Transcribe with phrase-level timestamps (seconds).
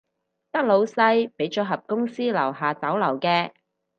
[0.51, 3.51] 得老細畀咗盒公司樓下酒樓嘅